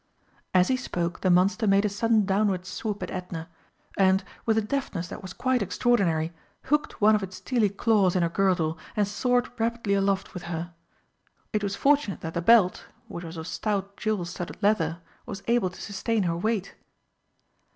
As 0.55 0.69
he 0.69 0.77
spoke 0.77 1.21
the 1.21 1.29
monster 1.29 1.67
made 1.67 1.85
a 1.85 1.87
sudden 1.87 2.25
downward 2.25 2.65
swoop 2.65 3.03
at 3.03 3.11
Edna, 3.11 3.47
and, 3.99 4.23
with 4.47 4.57
a 4.57 4.61
deftness 4.63 5.09
that 5.09 5.21
was 5.21 5.31
quite 5.31 5.61
extraordinary, 5.61 6.33
hooked 6.63 7.01
one 7.01 7.13
of 7.13 7.21
its 7.21 7.35
steely 7.35 7.69
claws 7.69 8.15
in 8.15 8.23
her 8.23 8.27
girdle 8.29 8.79
and 8.95 9.07
soared 9.07 9.47
rapidly 9.59 9.93
aloft 9.93 10.33
with 10.33 10.41
her. 10.49 10.73
It 11.53 11.61
was 11.61 11.75
fortunate 11.75 12.21
that 12.21 12.33
the 12.33 12.41
belt, 12.41 12.87
which 13.09 13.23
was 13.23 13.37
of 13.37 13.45
stout 13.45 13.95
jewel 13.95 14.25
studded 14.25 14.63
leather, 14.63 15.01
was 15.27 15.43
able 15.47 15.69
to 15.69 15.79
sustain 15.79 16.23
her 16.23 16.35
weight. 16.35 16.73